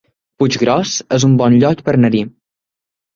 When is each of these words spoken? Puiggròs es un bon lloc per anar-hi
Puiggròs 0.43 0.93
es 1.17 1.25
un 1.27 1.35
bon 1.41 1.57
lloc 1.65 1.83
per 1.91 1.95
anar-hi 1.99 2.23